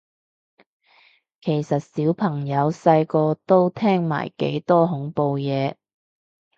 [1.41, 5.75] 其實小朋友細個都聽埋幾多恐怖嘢